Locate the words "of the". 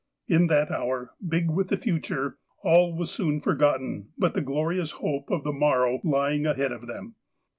5.29-5.53